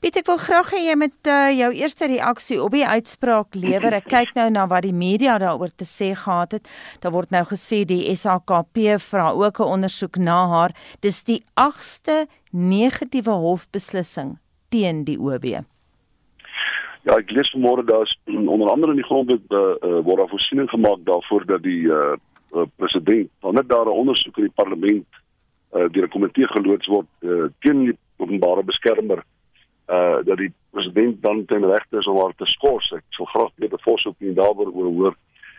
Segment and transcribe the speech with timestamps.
[0.00, 3.92] Piet, ek wil graag hê jy moet uh, jou eerste reaksie op die uitspraak lewer.
[3.98, 6.68] Ek kyk nou na wat die media daaroor te sê gehad het.
[7.02, 10.72] Daar word nou gesê die SAKP vra ook 'n ondersoek na haar.
[11.04, 14.38] Dis die 8ste negatiewe hofbeslissing
[14.72, 15.44] teen die OB.
[17.04, 20.70] Ja, ek lees vanmôre daar's onder andere in die grondwet uh, uh, word daar voorsiening
[20.70, 22.16] gemaak daarvoor dat die uh,
[22.56, 25.06] uh, president wanneer daar 'n ondersoek in die parlement
[25.76, 29.20] uh, deur 'n komitee geloods word uh, teen die openbare beskermer
[29.90, 32.92] uh dat die president dan ten regte is om haar te skors.
[32.92, 35.16] Ek sal graag weer 'n voorsoekie daaroor hoor.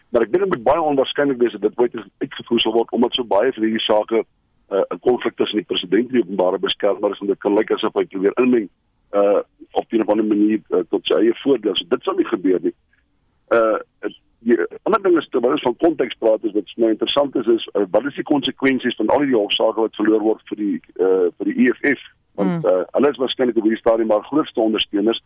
[0.10, 3.16] Maar ek dink dit moet baie onwaarskynlik wees dat dit ooit uitgevoer sal word omdat
[3.16, 4.24] so baie van hierdie sake
[4.72, 7.72] 'n uh, konflik tussen die president en die openbare beskermer is en dit kan lyk
[7.72, 8.70] asof hy probeer inmeng
[9.12, 9.42] uh
[9.72, 11.76] op 'n of ander manier uh, tot sy eie voordeel.
[11.76, 12.76] So dit sal nie gebeur nie.
[13.52, 13.80] Uh
[14.42, 17.68] die ander ding is terwyl ons van konteks praat is wat my interessant is is
[17.74, 21.28] uh, wat is die konsekwensies van al die hofsaake wat verloor word vir die uh
[21.38, 22.02] vir die EFF
[22.42, 22.72] want mm.
[22.72, 25.22] uh, hulle is waarskynlik op hierdie stadium maar grootste ondersteuners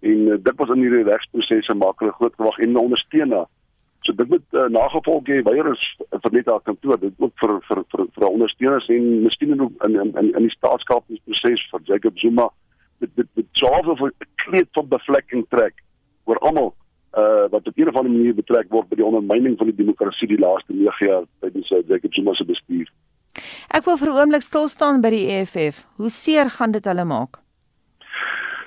[0.00, 3.46] en uh, dit was in hierdie regsprosesse maak hulle groot gewag en ondersteuner.
[4.02, 7.54] So dit moet uh, nagevolg hê weier is vir net haar kantoor dit ook vir
[7.68, 12.48] vir vir vir ondersteuners en miskien ook in in in, die staatskapproses vir Jacob Zuma
[13.04, 15.84] dit dit dit swaar vir 'n kleed van bevlekking trek
[16.24, 16.74] oor almal
[17.22, 20.28] uh wat op 'n of ander manier betrek word by die ondermyning van die demokrasie
[20.28, 22.88] die laaste 9 jaar tydens Jacob Zuma se bestuur.
[23.70, 25.86] Ek wil vir 'n oomblik stil staan by die EFF.
[25.96, 27.40] Hoe seer gaan dit hulle maak?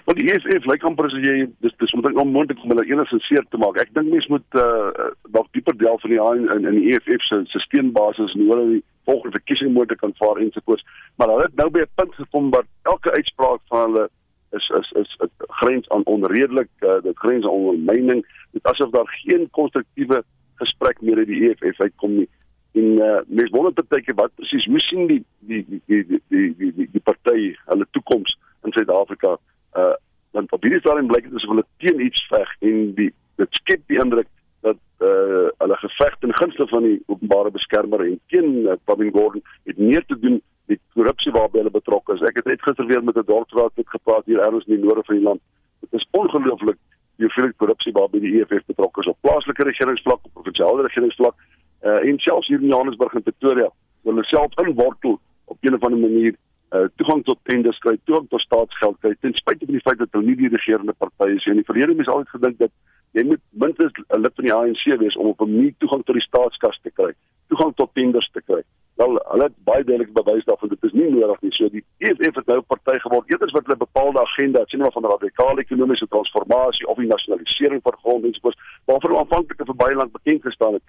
[0.05, 3.45] Want die EFF lyk amper as jy dis dis ek onmoontlik om hulle enigstens seer
[3.49, 3.77] te maak.
[3.77, 7.23] Ek dink mense moet uh dalk dieper delf van die in in, in die EFF
[7.29, 10.85] se steenbasis en hoe hulle die volgende verkiesing moet kan vaar en so voort.
[11.17, 14.09] Maar hulle het nou by 'n punt gekom waar elke uitspraak van hulle
[14.51, 15.29] is is is 'n
[15.61, 20.23] grens aan onredelik uh, dit grens aan ondermyning dit asof daar geen konstruktiewe
[20.55, 22.29] gesprek meer uit die EFF uitkom nie
[22.75, 26.71] en uh, mens wonder baie keer wat presies hoe sien die die die die die
[26.77, 29.37] die die, party hulle toekoms in Suid-Afrika
[29.81, 29.93] uh
[30.35, 33.85] want op hierdie stadium blyk dit asof hulle teen iets veg en die dit skep
[33.91, 34.27] die indruk
[34.67, 39.45] dat uh hulle geveg ten gunste van die openbare beskermer en teen uh, Bobbing Gordon
[39.69, 40.41] het meer te doen
[40.71, 42.23] die korrupsie waarby hulle betrokke is.
[42.25, 45.03] Ek het net gister weer met 'n dorpsraad het gepraat hier ergens in die noorde
[45.05, 45.41] van die land.
[45.79, 46.79] Dit is ongelooflik
[47.15, 51.35] die hoeveelheid korrupsie waarby die EFF betrokke is op plaaslike regeringsvlak, op provinsiale regeringsvlak
[51.81, 53.69] uh, en selfs hier in Johannesburg en Pretoria.
[54.03, 56.35] Hulle self inwortel op 'n of ander manier
[56.71, 60.11] uh, toegang tot tenders kry, toegang tot staatsgeld kry ten spyte van die feit dat
[60.11, 61.55] hulle nie die regerende party is nie.
[61.55, 62.71] In die verlede mense altyd gedink dat
[63.17, 66.15] jy moet minstens 'n lid van die ANC wees om op 'n manier toegang tot
[66.15, 67.13] die staatskas te kry,
[67.47, 68.63] toegang tot tenders te kry.
[68.95, 71.53] Wel, hulle het baie duidelik bewys daarvan dit is nie nodig nie.
[71.53, 73.29] So die EFF het nou 'n party geword.
[73.29, 77.97] Eers wat hulle bepaalde agenda, sien maar van radikale ekonomiese transformasie of die nasionalisering van
[78.01, 80.83] grond en so voort, waarvoor hulle aanvanklik vir baie lank bekend gestaan het.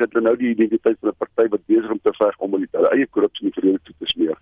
[0.00, 2.90] Is hulle nou die identiteit van 'n party wat besig om te veg om hulle
[2.94, 4.38] eie korrupsie in die verlede toe te smeer.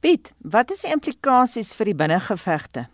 [0.00, 2.86] Piet, wat is die implikasies vir die binnengevegte?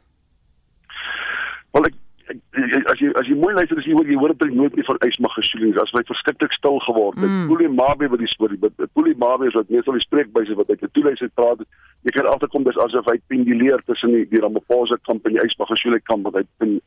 [1.73, 1.97] Wel ek
[2.31, 5.01] as jy as jy mooi luister as jy hoor jy hoor dit nooit meer van
[5.07, 7.29] ysmagasjoelings as hy verskriklik stil geword het.
[7.29, 7.49] Mm.
[7.51, 8.59] Puli Mabe wat die storie
[8.97, 11.65] Puli Mabe is wat meestal die spreekbuise wat hy te toelys het praat.
[12.07, 16.05] Jy kan agterkom dis asof hy penduleer tussen die die Ramaphosa kamp en die ysmagasjoeling
[16.09, 16.79] kamp wat hy in,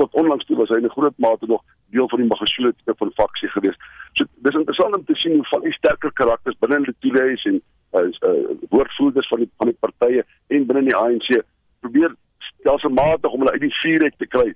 [0.00, 1.62] tot onlangs toe was hy 'n groot mate nog
[1.92, 3.78] deel van die magasjoeling tipe van faksie geweest.
[4.14, 7.60] So dis interessant om te sien hoe van die sterker karakters binne die toelys en
[7.92, 11.42] as uh, uh, woordvoerders van die van die partye en binne die ANC
[11.80, 14.48] probeer stelselmatig om hulle uit die vuur uit te kry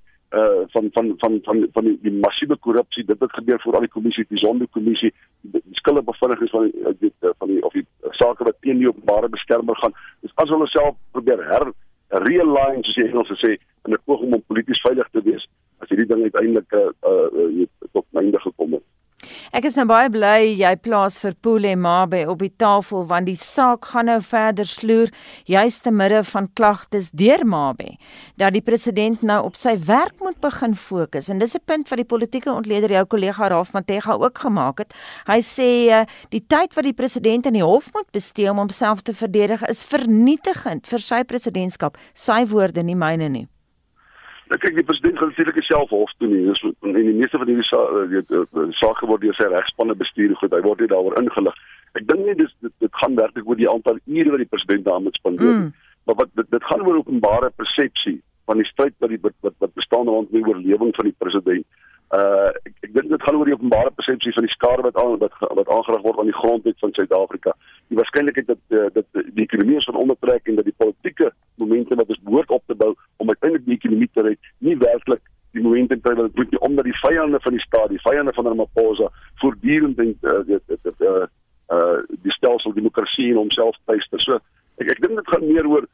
[0.96, 4.24] van van van van die, die massiewe korrupsie dit het gebeur voor al die kommissie
[4.28, 7.86] die sondekommissie die, die skille bevindings van die, die van die of die
[8.20, 9.94] sake wat teen die openbare beskermer gaan.
[10.24, 11.68] Dis as hulle self probeer her
[12.26, 15.46] realign soos jy Engels sê in 'n poging om polities veilig te wees
[15.82, 18.85] as hierdie ding uiteindelik uh, uh tot einde gekom het
[19.56, 23.38] Ek is nou baie bly jy plaas vir Pule Mabe op die tafel want die
[23.40, 25.08] saak gaan nou verder sloer
[25.48, 27.94] juis te midde van klagtes deur Mabe
[28.36, 32.02] dat die president nou op sy werk moet begin fokus en dis 'n punt wat
[32.04, 34.92] die politieke ontleder jou kollega Ralph Matega ook gemaak het.
[35.24, 39.00] Hy sê eh, die tyd wat die president in die hof moet bestee om homself
[39.00, 41.96] te verdedig is vernietigend vir sy presidentskap.
[42.12, 43.48] Sy woorde nie myne nie.
[44.46, 46.44] Nou kyk die president gaan natuurlik self hof toe nie.
[46.46, 49.96] Dis en die meeste van hierdie sake weet eh, eh, sake word deur sy regspanne
[49.98, 50.54] bestuur goed.
[50.54, 51.58] Hy word nie daaroor ingelig.
[51.98, 54.86] Ek dink nie dis dit, dit gaan werklik oor die aantal ure wat die president
[54.86, 55.58] daar moet spandeer.
[55.58, 55.72] Mm.
[56.06, 59.74] Maar wat dit, dit gaan oor openbare persepsie van die stryd wat die wat wat
[59.74, 61.66] bestaan rondom die oorlewing van die president
[62.14, 65.16] uh ek, ek dink dit gaan oor die openbare persepsie van die skade wat aan
[65.18, 67.54] wat wat aangerig word aan die grondwet van Suid-Afrika.
[67.90, 72.12] Die waarskynlikheid dat uh, dat die ekonomie van ondertrek en dat die politieke momente wat
[72.14, 72.62] ons behoort op
[73.46, 75.22] uiteindelik die ekonomie te red, nie werklik
[75.56, 79.10] die momente te wil doen omdat die vyande van die staat, die vyande van Ramaphosa
[79.42, 81.26] voortdurend en uh, dit dit uh
[81.72, 84.20] uh die stelsel demokrasie en homself tuister.
[84.20, 84.40] So
[84.82, 85.88] ek ek dink dit gaan meer oor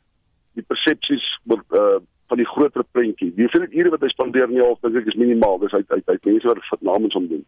[0.59, 2.01] die persepsies uh
[2.33, 3.29] van die groter prentjie.
[3.37, 5.59] Die hoeveelheid ure wat hy spandeer in die hof dink ek is minimaal.
[5.61, 7.43] Dis uit uit uit mense wat dit namens hom doen.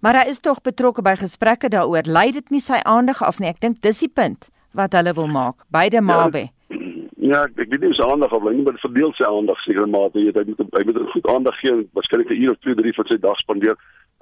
[0.00, 2.08] Maar hy is tog betrokke by gesprekke daaroor.
[2.08, 3.50] Lei dit nie sy aandag af nie.
[3.52, 5.64] Ek dink dis die punt wat hulle wil maak.
[5.72, 6.48] Beide Mabe.
[6.48, 6.57] Ja,
[7.28, 9.88] ja ek, ek weet nie hoe sy aandag aflei nie, maar verdeel sy aandag seker
[9.88, 10.18] mate.
[10.18, 12.94] Jy weet hy moet hy moet goed aandag gee, waarskynlik 'n uur of 2, 3
[12.98, 13.76] van sy dag spandeer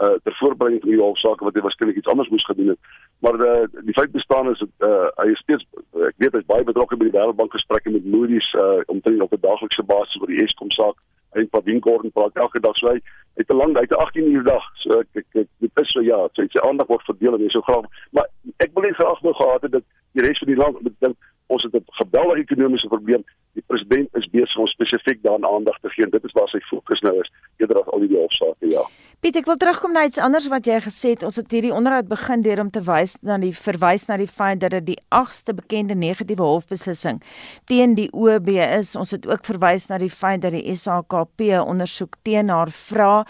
[0.04, 2.80] uh ter voorbereiding van die hofsaak wat hy waarskynlik iets anders moes gedoen het.
[3.24, 5.64] Maar uh, die feit bestaan is dat uh hy is steeds
[6.08, 9.40] ek weet hy's baie betrokke by die Wêreldbank gesprekke met Moody's uh omtrent op 'n
[9.40, 11.00] daaglikse basis oor die Eskom saak.
[11.32, 13.00] Hy het Pavin Gordon praat elke dag so hy
[13.40, 14.64] het 'n lang hy het 'n 18 uur dag.
[14.84, 17.48] So ek ek, ek dit is so ja, sy sy aandag word verdeel en hy
[17.48, 17.88] so graag.
[18.10, 21.16] Maar ek wil nie graag nou gehad het dat die res van die land dink
[21.46, 23.24] ons het 'n geweldige ekonomiese probleem.
[23.52, 26.08] Die president is besig om spesifiek daaraan aandag te gee.
[26.08, 28.84] Dit is waar sy fokus nou is eerder as al die hofsaake, ja.
[29.26, 31.24] Piet, ek wil terugkom na iets anders wat jy gesê het.
[31.26, 34.60] Ons het hierdie onderhoud begin deur om te wys na die verwys na die feit
[34.62, 37.18] dat dit die 8ste bekende negatiewe hofbeslissing
[37.66, 38.92] teen die OB is.
[38.94, 43.24] Ons het ook verwys na die feit dat die SAKP ondersoek teen haar vra.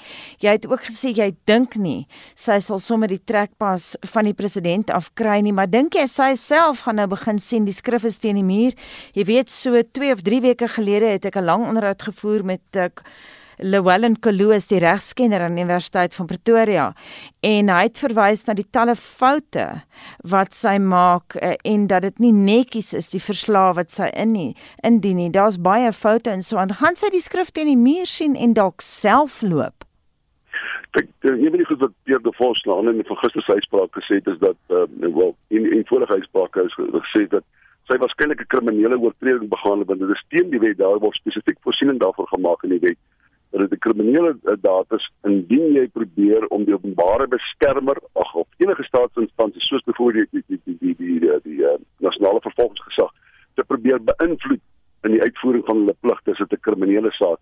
[0.44, 2.02] Jy het ook gesê jy dink nie
[2.36, 6.84] sy sal sommer die trekpas van die president afkry nie, maar dink jy sy self
[6.84, 8.76] gaan nou begin sien die skrif is teen die muur?
[9.16, 12.84] Jy weet so 2 of 3 weke gelede het ek 'n lang onderhoud gevoer met
[12.84, 13.10] ek uh,
[13.58, 16.90] Llewellyn Koloos die regskenner aan die Universiteit van Pretoria
[17.46, 19.64] en hy het verwys na die talle foute
[20.28, 24.34] wat sy maak uh, en dat dit nie netjies is die verslae wat sy in
[24.34, 24.52] nie
[24.84, 25.30] indien nie.
[25.32, 26.74] Daar's baie foute en so aan.
[26.76, 29.86] Gaan sy die skrif teen die muur sien en dalk self loop?
[30.96, 34.20] Ek jy weet nie goed wat Pierre de Vos nou in die se uitspraak gesê
[34.20, 37.44] het is dat uh, wel in in vorige uitspraak is gesê dat
[37.88, 40.78] sy waarskynlik 'n kriminele oortreding begaan het want dit is teen die wet.
[40.78, 42.98] Daar word spesifiek voorsiening daarvoor gemaak in die wet
[43.58, 48.34] dat dit 'n kriminele uh, daad is indien jy probeer om die openbare beskermer ag
[48.34, 53.12] of enige staatsinstansie soos byvoorbeeld die die die die die die, die uh, nasionale vervolgingsgesag
[53.54, 54.60] te probeer beïnvloed
[55.06, 57.40] in die uitvoering van hulle pligte is dit 'n kriminele saak.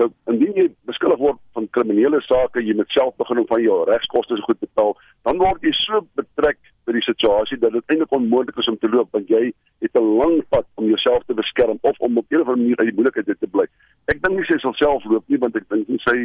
[0.00, 3.84] Nou indien jy beskuldig word van kriminele sake, jy moet self begin om van jou
[3.84, 4.94] regskoste goed betaal,
[5.28, 8.88] dan word jy so betrek by die situasie dat dit eintlik onmoontlik is om te
[8.88, 9.52] loop want jy
[9.84, 12.78] het 'n lang pad om jouself te beskerm of om op 'n of ander manier
[12.78, 13.66] uit die moeilikheid te bly.
[14.10, 16.16] Ek dink nie sy sal self loop nie want ek dink nie sy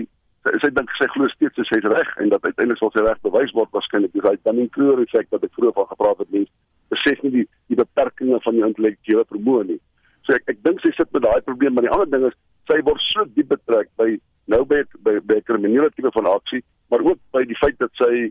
[0.47, 3.19] sy, sy dink sy glo steeds sy is reg en dat uiteindelik sal sy reg
[3.25, 6.53] bewys word waarskynlik hy dan in kleur effek dat ek vroeër van gepraat het mense
[6.93, 9.79] besef nie die die beperkings van jou intellektuele vermoë nie.
[10.25, 12.37] So ek ek dink sy sit met daai probleem maar die ander ding is
[12.71, 14.09] sy word so diep betrek by
[14.53, 18.29] nou by by, by kriminele tipe van aksie maar ook by die feit dat sy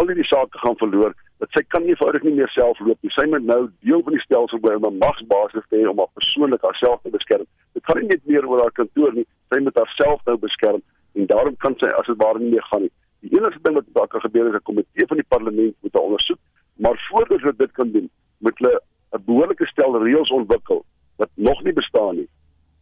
[0.00, 3.10] al hierdie sake gaan verloor dat sy kan nie eenvoudig nie meer self loop nie.
[3.16, 6.12] Sy moet nou deel van die stelsel bly om 'n magsbasis te hê om haar
[6.18, 7.48] persoonlik haarself te beskerm.
[7.82, 9.24] Dit gaan nie net meer oor haar kantoor nie.
[9.50, 10.82] Sy moet haarself nou beskerm
[11.18, 12.92] en daarom kan sy as dit ware nie meer gaan nie.
[13.26, 16.02] Die enigste ding wat daar kan gebeur is 'n komitee van die parlement moet haar
[16.02, 16.38] ondersoek,
[16.76, 18.80] maar voordat hulle dit kan doen, moet hulle
[19.12, 20.84] 'n behoorlike stel reëls ontwikkel
[21.16, 22.28] wat nog nie bestaan nie.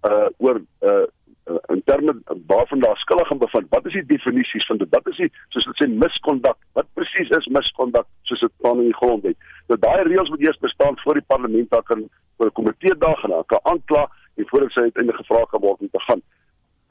[0.05, 1.07] Uh oor uh
[1.51, 2.13] uh, in terme
[2.47, 3.67] waarvan daar skuldig gaan bevind.
[3.69, 4.89] Wat is die definisies van dit?
[4.91, 6.57] Wat is die soos dit sê miskondak?
[6.73, 9.37] Wat presies is miskondak soos dit staan in die grondwet?
[9.69, 12.09] Nou daai reëls moet eers bestaan voor die parlement daar kan
[12.39, 14.09] vir 'n komitee daar gaan kan aankla en
[14.51, 16.23] voordat sy uiteindelik gevra kan word om te gaan.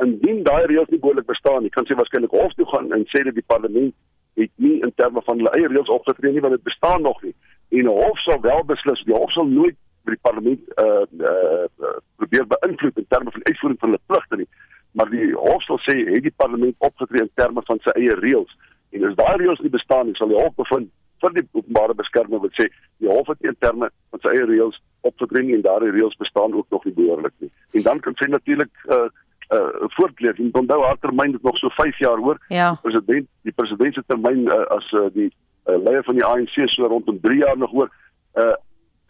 [0.05, 3.23] Indien daai reëls nie behoorlik bestaan nie, kan sy waarskynlik hof toe gaan en sê
[3.27, 3.93] dat die parlement
[4.39, 7.35] het nie in terme van hulle eie reëls opgetree nie want dit bestaan nog nie.
[7.79, 12.47] En hof sal wel beslis, die hof sal nooit by die parlement uh uh probeer
[12.53, 14.49] beïnvloed in terme van uitvoering van hulle pligte nie
[14.97, 18.55] maar die hof sal sê het die parlement opgetree in terme van sy eie reëls
[18.95, 20.91] en as daai reëls nie bestaan nie sal die hof bevind
[21.23, 22.69] vir die openbare beskerming wat sê
[23.03, 24.79] die hof het nie in terme van sy eie reëls
[25.09, 28.29] opgetree nie en daardie reëls bestaan ook nog nie behoorlik nie en dan kan sy
[28.29, 29.09] natuurlik uh
[29.49, 30.37] uh voortleef.
[30.37, 32.37] En onthou haar termyn is nog so 5 jaar hoor.
[32.47, 32.73] Ja.
[32.81, 35.31] president die president se termyn uh, as uh, die
[35.65, 37.89] uh, leier van die ANC so rondom 3 jaar nog hoor.
[38.33, 38.55] Uh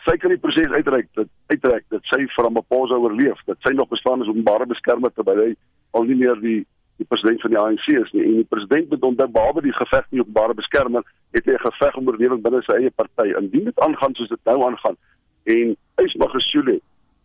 [0.08, 3.90] sy kan die proses uitreik dat uitreik dat sy vir Ramaphosa oorleef dat sy nog
[3.92, 5.50] bestaan as openbare beskermer terwyl hy
[5.92, 6.62] al nie meer die
[7.00, 8.24] die president van die ANC is nie.
[8.24, 11.04] En die president moet onthou behalwe die geveg nie openbare beskermer
[11.36, 13.28] het hy 'n geveg om oorlewing binne sy eie party.
[13.40, 14.98] Indien dit aangaan soos dit nou aangaan
[15.44, 16.80] en Ysma Gesule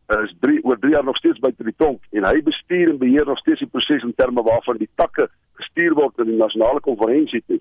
[0.07, 3.27] is 3 oor 3 jaar nog steeds by die tronk en hy bestuur en beheer
[3.27, 5.29] nog steeds die proses in terme waarvan die takke
[5.61, 7.61] gestuur word in die nasionale konferensie toe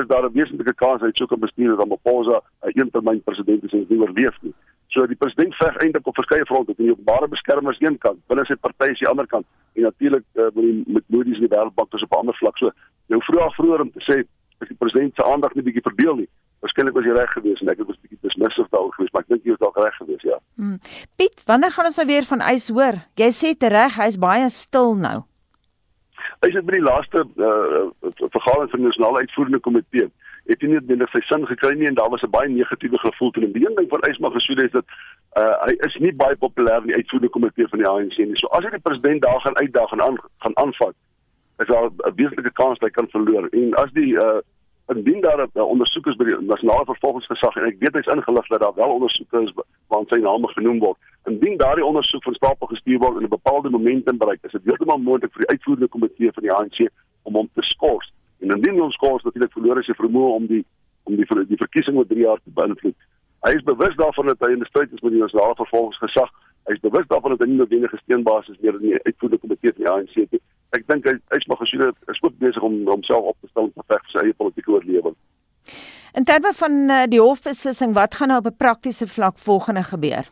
[0.00, 3.72] is daar 'n wesentlike kans hy sou kan bestuur dat Ramaphosa 'n eentermyn president is
[3.72, 4.54] en nie oorleef nie.
[4.88, 8.54] So die president veg eintlik op verskeie fronte, die openbare beskermers een kant, binne sy
[8.54, 11.94] party is die ander kant en natuurlik uh, met die met Moody's in die wêreldbank
[11.94, 12.58] is op 'n ander vlak.
[12.58, 12.70] So
[13.06, 14.24] jou vroeg vroeër om te sê
[14.60, 16.28] as die president se aandag net bietjie verdeel nie.
[16.60, 17.86] Waarskynlik was hy reg geweest en ek het
[18.42, 20.38] dismissief daaroor geweest, maar ek dink jy was dalk reg geweest, ja.
[20.56, 20.78] Hmm.
[21.16, 22.98] Piet, wanneer gaan ons nou weer van ys hoor?
[23.20, 25.22] Jy sê te reg, hy's baie stil nou.
[26.42, 30.10] Hy sit by die laaste uh, vergadering van die nasionale uitvoerende komitee
[30.50, 33.44] het nie noodwendig sy sin gekry nie en daar was 'n baie negatiewe gevoel teen
[33.44, 33.52] hom.
[33.52, 34.84] Die een ding van Ysma Gesuele is dat
[35.38, 38.38] uh, hy is nie baie populêr in die uitvoerende komitee van die ANC nie.
[38.38, 40.94] So as hy die president daar gaan uitdaag en aan gaan aanvat,
[41.58, 43.48] is daar 'n wesentlike kans dat hy kan verloor.
[43.52, 44.40] En as die uh,
[44.94, 48.60] indien daar 'n ondersoek is by die nasionale vervolgingsgesag en ek weet hy's ingelig dat
[48.60, 49.52] daar wel ondersoeke is
[49.88, 50.98] waar sy naam genoem word.
[51.24, 54.98] Indien daardie ondersoek van stapel gestuur word in 'n bepaalde momentum bereik, is dit heeltemal
[54.98, 56.78] moontlik vir die uitvoerende komitee van die ANC
[57.22, 58.12] om hom te skors.
[58.40, 60.64] En indien ons skors natuurlik verloor as hy vermoë om die
[61.04, 62.96] om die die verkiesing oor 3 jaar te beïnvloed.
[63.42, 66.30] Hy is bewus daarvan dat hy in stryd is met die nasionale vervolgingsgesag.
[66.66, 69.82] Hy is bewus daarvan dat hy nie noodwendig gesteenbasis meer in die uitvoerende komitee van
[69.82, 70.42] die ANC het nie
[70.76, 73.72] ek dink hy hy's maar gesien is ook besig om homself op te stel om
[73.76, 75.16] te veg vir sy eie politieke oorlewing.
[76.16, 80.28] In terme van uh, die hofbeslissing, wat gaan nou op 'n praktiese vlak volgende gebeur?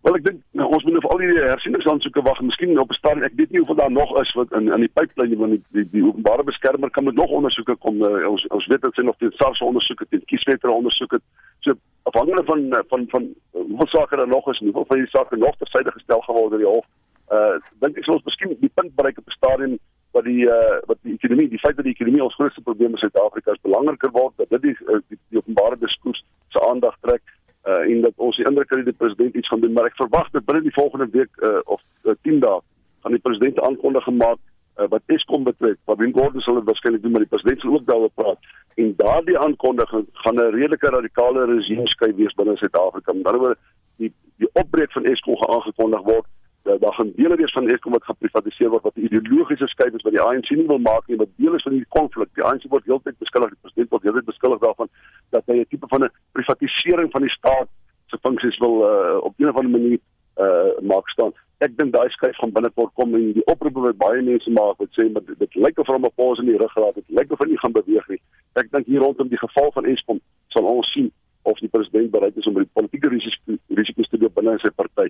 [0.00, 2.40] Wel ek dink nou, ons moet nou vir al die hersieningsaansoeke wag.
[2.40, 4.92] Miskien op 'n stadium, ek weet nie hoeveel daar nog is wat in in die
[4.92, 8.00] pipeline van die die, die openbare beskermer kan met nog ondersoeke kom.
[8.02, 11.20] Uh, ons ons weet dat sy nog teen SARS ondersoeke, teen kieswetter ondersoeke.
[11.60, 15.56] So afhangende van van van hoeveel sake daar nog is, hoeveel van die sake nog
[15.56, 16.99] tersyde gestel gaan word deur die hof uh
[17.30, 19.78] dink ek sou ons miskien die punt bereik op 'n stadium
[20.12, 23.02] wat die uh wat die ekonomie, die feit dat die ekonomie ons grootste probleem in
[23.02, 27.22] Suid-Afrika is belangriker word, dat dit die, uh, die, die openbare diskurs se aandag trek
[27.68, 30.30] uh en dat ons die indruk kry die president iets gaan doen, maar ek verwag
[30.30, 32.58] dat binne die volgende week uh of uh, 10 dae
[33.02, 34.40] gaan die president aankondig gemaak
[34.80, 35.78] uh, wat Eskom betref.
[36.00, 38.50] Wien Gordon sal dit waarskynlik doen, maar die president sal ook daaroor praat.
[38.80, 43.12] En daardie aankondiging gaan 'n redelike radikale regime skei wees binne Suid-Afrika.
[43.12, 43.58] Met ander woorde,
[43.96, 47.92] die die opbreek van Eskom gaan aangekondig word dat daar gaan dele wees van Eskom
[47.92, 51.28] wat geprivatiseer word wat ideologiese skeid is wat die ANC nie wil maak nie, wat
[51.36, 52.28] deel is van hierdie konflik.
[52.34, 54.90] Die ANC word heeltyd beskuldig, die president word heeltyd beskuldig daarvan
[55.36, 57.68] dat hy 'n tipe van 'n privatisering van die staat
[58.06, 59.98] se funksies wil uh, op 'n of ander manier
[60.36, 61.32] uh, maak staan.
[61.58, 64.88] Ek dink daai skuif gaan binnekort kom en die oproepe wat baie mense maak wat
[64.96, 67.06] sê maar dit, dit lyk of hom 'n pos in die rug gehad het.
[67.06, 68.20] Dit lyk of hy nie gaan beweeg nie.
[68.54, 71.12] Ek dink hier rondom die geval van Eskom sal ons sien
[71.42, 75.08] of die president bereid is om die politieke risiko's risiko's te deel binne sy party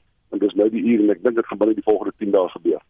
[0.51, 2.83] dis nou die uur en ek dink dit gaan binne die volgende 10 dae gebeur.